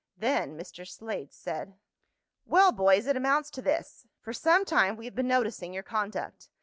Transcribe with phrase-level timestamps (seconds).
[0.17, 0.87] Then Mr.
[0.89, 1.75] Slade said:
[2.47, 4.07] "Well, boys, it amounts to this.
[4.19, 6.49] For some time we have been noticing your conduct.